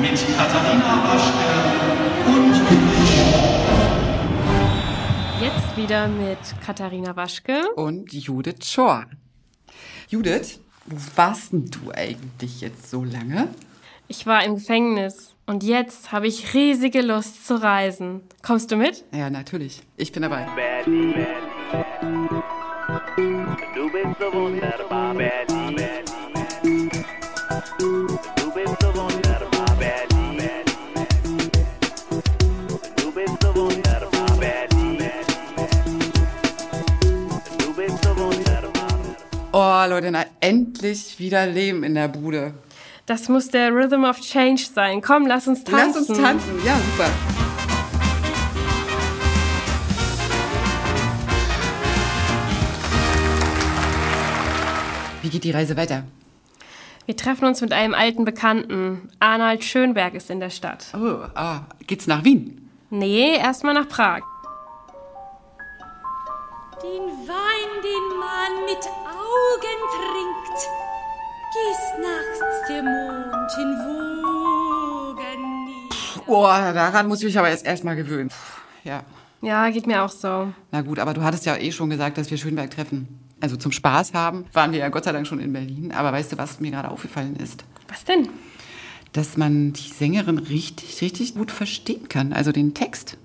[0.00, 1.44] Katharina Waschke
[2.26, 2.54] und
[5.42, 7.74] Jetzt wieder mit Katharina Waschke.
[7.76, 9.04] Und Judith Schor.
[10.08, 13.48] Judith, wo warst denn du eigentlich jetzt so lange?
[14.08, 18.22] Ich war im Gefängnis und jetzt habe ich riesige Lust zu reisen.
[18.42, 19.04] Kommst du mit?
[19.12, 19.82] Ja, natürlich.
[19.98, 20.48] Ich bin dabei.
[20.56, 21.26] Berlin,
[21.70, 22.28] Berlin.
[23.74, 25.76] Du bist so wunderbar, Berlin.
[27.78, 29.29] Du bist so wunderbar,
[39.52, 42.54] Oh, Leute, na, endlich wieder Leben in der Bude.
[43.06, 45.02] Das muss der Rhythm of Change sein.
[45.02, 45.98] Komm, lass uns tanzen.
[45.98, 46.64] Lass uns tanzen.
[46.64, 47.10] Ja, super.
[55.22, 56.04] Wie geht die Reise weiter?
[57.06, 59.10] Wir treffen uns mit einem alten Bekannten.
[59.18, 60.86] Arnold Schönberg ist in der Stadt.
[60.94, 62.70] Oh, ah, geht's nach Wien?
[62.90, 64.20] Nee, erstmal nach Prag.
[66.80, 70.60] Den Wein, den man mit Augen trinkt,
[71.52, 76.24] gießt nachts der Mond in Wogen nieder.
[76.26, 78.28] Boah, daran muss ich mich aber jetzt erstmal gewöhnen.
[78.30, 79.02] Puh, Ja.
[79.42, 80.52] Ja, geht mir auch so.
[80.70, 83.08] Na gut, aber du hattest ja eh schon gesagt, dass wir Schönberg treffen.
[83.40, 85.92] Also zum Spaß haben waren wir ja Gott sei Dank schon in Berlin.
[85.92, 87.64] Aber weißt du, was mir gerade aufgefallen ist?
[87.88, 88.28] Was denn?
[89.14, 92.34] Dass man die Sängerin richtig, richtig gut verstehen kann.
[92.34, 93.16] Also den Text.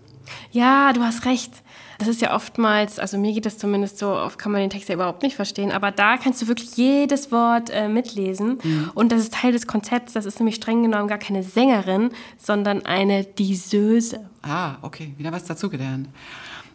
[0.51, 1.51] Ja, du hast recht.
[1.97, 4.89] Das ist ja oftmals, also mir geht das zumindest so, oft kann man den Text
[4.89, 8.59] ja überhaupt nicht verstehen, aber da kannst du wirklich jedes Wort äh, mitlesen.
[8.93, 10.13] Und das ist Teil des Konzepts.
[10.13, 14.19] Das ist nämlich streng genommen gar keine Sängerin, sondern eine Diseuse.
[14.41, 16.09] Ah, okay, wieder was dazugelernt.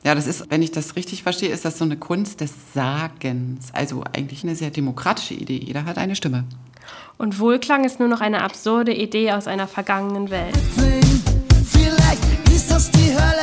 [0.03, 3.75] Ja, das ist, wenn ich das richtig verstehe, ist das so eine Kunst des Sagens.
[3.75, 5.59] Also eigentlich eine sehr demokratische Idee.
[5.59, 6.45] Jeder hat eine Stimme.
[7.19, 10.57] Und Wohlklang ist nur noch eine absurde Idee aus einer vergangenen Welt.
[11.67, 13.40] Vielleicht ist das die Hölle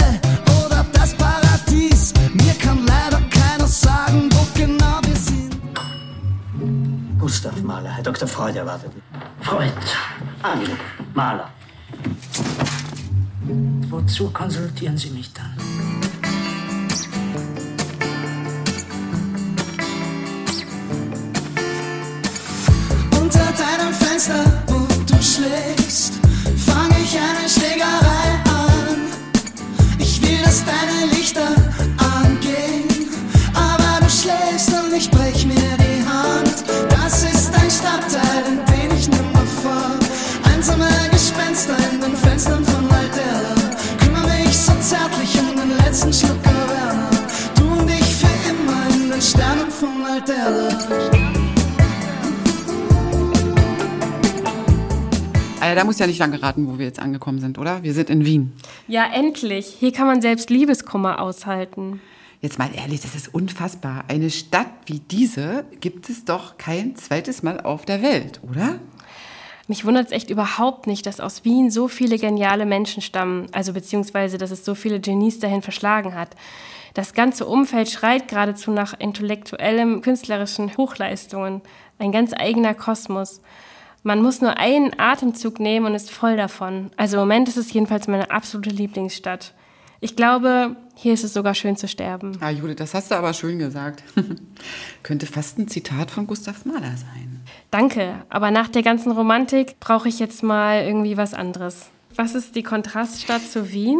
[7.27, 8.25] Gustav Mahler, Herr Dr.
[8.25, 8.89] Freud erwartet.
[9.41, 9.73] Freud.
[10.41, 10.77] Angenehm.
[11.13, 11.49] Mahler.
[13.89, 15.56] Wozu konsultieren Sie mich dann?
[50.27, 50.69] Von Alterna.
[55.59, 57.83] Also da muss ja nicht lange raten, wo wir jetzt angekommen sind, oder?
[57.83, 58.53] Wir sind in Wien.
[58.87, 59.67] Ja, endlich.
[59.79, 62.01] Hier kann man selbst Liebeskummer aushalten.
[62.41, 64.05] Jetzt mal ehrlich, das ist unfassbar.
[64.07, 68.79] Eine Stadt wie diese gibt es doch kein zweites Mal auf der Welt, oder?
[69.67, 73.73] Mich wundert es echt überhaupt nicht, dass aus Wien so viele geniale Menschen stammen, also
[73.73, 76.35] beziehungsweise, dass es so viele Genies dahin verschlagen hat.
[76.97, 81.61] Das ganze Umfeld schreit geradezu nach intellektuellem, künstlerischen Hochleistungen,
[81.99, 83.39] ein ganz eigener Kosmos.
[84.01, 86.89] Man muss nur einen Atemzug nehmen und ist voll davon.
[86.97, 89.53] Also im Moment ist es jedenfalls meine absolute Lieblingsstadt.
[89.99, 92.35] Ich glaube, hier ist es sogar schön zu sterben.
[92.41, 94.03] Ah, Judith, das hast du aber schön gesagt.
[95.03, 97.41] Könnte fast ein Zitat von Gustav Mahler sein.
[97.69, 101.91] Danke, aber nach der ganzen Romantik brauche ich jetzt mal irgendwie was anderes.
[102.15, 103.99] Was ist die Kontraststadt zu Wien?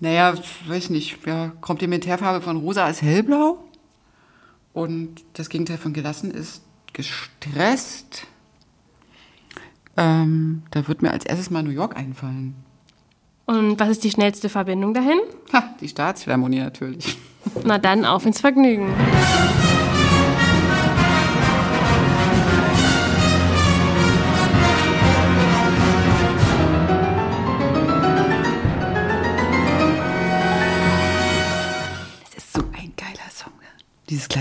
[0.00, 0.34] Naja,
[0.66, 1.18] weiß nicht.
[1.26, 3.58] Ja, Komplementärfarbe von rosa ist hellblau.
[4.72, 6.62] Und das Gegenteil von gelassen ist
[6.92, 8.26] gestresst.
[9.96, 12.54] Ähm, da wird mir als erstes mal New York einfallen.
[13.46, 15.18] Und was ist die schnellste Verbindung dahin?
[15.52, 17.16] Ha, die Staatsphilharmonie natürlich.
[17.64, 18.92] Na dann auf ins Vergnügen.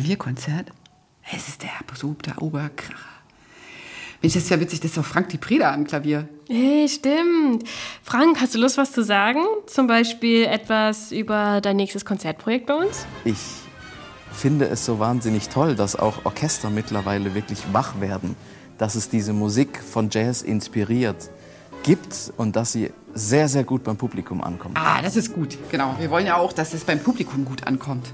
[0.03, 0.73] Klavierkonzert,
[1.33, 2.93] es ist der absolute Oberkracher.
[4.21, 6.27] Mensch, das ist ja witzig, das ist doch Frank Di Preda am Klavier.
[6.49, 7.63] Hey, stimmt.
[8.03, 9.39] Frank, hast du Lust, was zu sagen?
[9.65, 13.05] Zum Beispiel etwas über dein nächstes Konzertprojekt bei uns?
[13.23, 13.37] Ich
[14.33, 18.35] finde es so wahnsinnig toll, dass auch Orchester mittlerweile wirklich wach werden,
[18.77, 21.29] dass es diese Musik von Jazz inspiriert
[21.83, 24.77] gibt und dass sie sehr, sehr gut beim Publikum ankommt.
[24.77, 25.57] Ah, das ist gut.
[25.71, 25.95] Genau.
[25.97, 28.07] Wir wollen ja auch, dass es beim Publikum gut ankommt.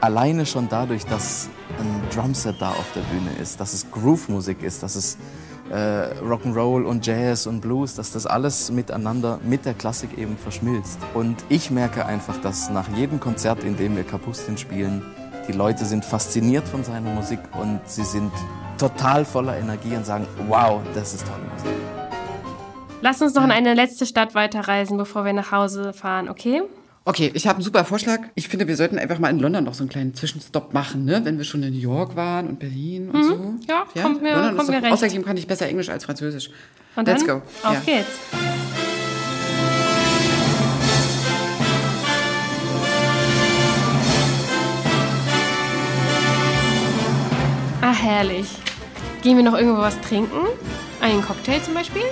[0.00, 1.48] Alleine schon dadurch, dass
[1.78, 5.16] ein Drumset da auf der Bühne ist, dass es Groove-Musik ist, dass es
[5.70, 10.98] äh, Rock'n'Roll und Jazz und Blues, dass das alles miteinander mit der Klassik eben verschmilzt.
[11.14, 15.02] Und ich merke einfach, dass nach jedem Konzert, in dem wir Kapustin spielen,
[15.48, 18.32] die Leute sind fasziniert von seiner Musik und sie sind
[18.78, 21.70] total voller Energie und sagen, wow, das ist tolle Musik.
[23.00, 26.62] Lass uns noch in eine letzte Stadt weiterreisen, bevor wir nach Hause fahren, okay?
[27.08, 28.18] Okay, ich habe einen super Vorschlag.
[28.34, 31.20] Ich finde, wir sollten einfach mal in London noch so einen kleinen Zwischenstopp machen, ne?
[31.24, 33.54] wenn wir schon in New York waren und Berlin und so.
[33.68, 34.92] ja, kommt mir- London kommt ist mir recht.
[34.92, 36.50] Außerdem kann ich besser Englisch als Französisch.
[36.96, 37.46] Und Let's dann go.
[37.62, 37.80] auf ja.
[37.86, 38.08] geht's.
[47.82, 48.48] Ah, herrlich.
[49.22, 50.40] Gehen wir noch irgendwo was trinken?
[51.00, 52.02] Einen Cocktail zum Beispiel?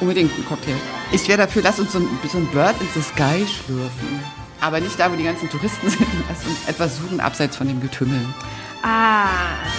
[0.00, 0.74] Unbedingt ein Cocktail.
[1.12, 4.20] Ich wäre dafür, lass uns so ein, so ein Bird in the Sky schlürfen.
[4.64, 6.08] Aber nicht da, wo die ganzen Touristen sind.
[6.30, 8.24] Uns etwas suchen, abseits von dem Getümmel.
[8.82, 9.28] Ah,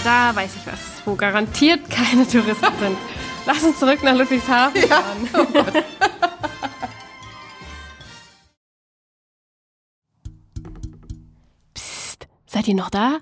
[0.04, 2.96] da weiß ich was, wo garantiert keine Touristen sind.
[3.46, 5.28] Lass uns zurück nach Ludwigshafen fahren.
[11.74, 13.18] Psst, seid ihr noch da?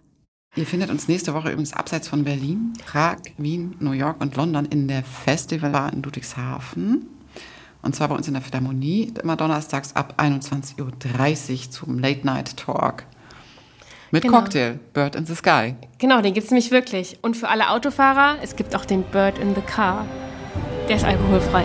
[0.57, 4.67] Ihr findet uns nächste Woche übrigens abseits von Berlin, Prag, Wien, New York und London
[4.67, 7.14] in der Festivalbar in Ludwigshafen.
[7.85, 12.57] Und zwar bei uns in der Philharmonie, immer donnerstags ab 21.30 Uhr zum Late Night
[12.57, 13.05] Talk.
[14.11, 14.39] Mit Genau.
[14.39, 15.75] Cocktail, Bird in the Sky.
[15.99, 17.19] Genau, den gibt's nämlich wirklich.
[17.21, 20.07] Und für alle Autofahrer, es gibt auch den Bird in the Car.
[20.89, 21.65] Der ist alkoholfrei.